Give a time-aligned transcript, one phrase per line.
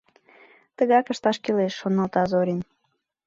[0.77, 2.61] «Тыгак ышташ кӱлеш,— шоналта Зорин.